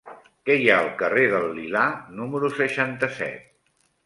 [0.49, 1.83] Què hi ha al carrer del Lilà
[2.21, 3.47] número seixanta-set?